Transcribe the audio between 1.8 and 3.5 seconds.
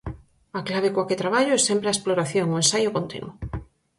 a exploración, o ensaio continuo.